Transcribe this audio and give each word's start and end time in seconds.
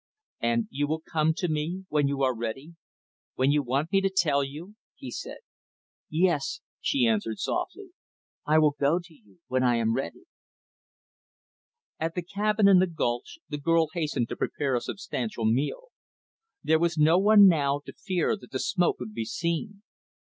"And 0.39 0.67
you 0.71 0.87
will 0.87 1.01
come 1.11 1.31
to 1.35 1.47
me 1.47 1.85
when 1.89 2.07
you 2.07 2.23
are 2.23 2.35
ready? 2.35 2.73
When 3.35 3.51
you 3.51 3.61
want 3.61 3.91
me 3.91 4.01
to 4.01 4.09
tell 4.09 4.43
you?" 4.43 4.73
he 4.95 5.11
said. 5.11 5.37
"Yes," 6.09 6.61
she 6.79 7.05
answered 7.05 7.37
softly, 7.37 7.91
"I 8.43 8.57
will 8.57 8.73
go 8.79 8.97
to 8.97 9.13
you 9.13 9.41
when 9.45 9.61
I 9.61 9.75
am 9.75 9.93
ready." 9.93 10.23
At 11.99 12.15
the 12.15 12.23
cabin 12.23 12.67
in 12.67 12.79
the 12.79 12.87
gulch, 12.87 13.37
the 13.47 13.59
girl 13.59 13.89
hastened 13.93 14.29
to 14.29 14.35
prepare 14.35 14.73
a 14.75 14.81
substantial 14.81 15.45
meal. 15.45 15.89
There 16.63 16.79
was 16.79 16.97
no 16.97 17.19
one, 17.19 17.47
now, 17.47 17.81
to 17.85 17.93
fear 17.93 18.35
that 18.37 18.49
the 18.49 18.57
smoke 18.59 18.99
would 18.99 19.13
be 19.13 19.25
seen. 19.25 19.83